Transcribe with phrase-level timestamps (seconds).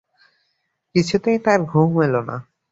[0.95, 2.37] কিছুতেই তার ঘুম এল না।